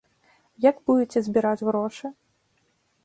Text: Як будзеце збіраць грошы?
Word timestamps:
Як 0.65 0.79
будзеце 0.87 1.23
збіраць 1.27 1.65
грошы? 1.71 2.13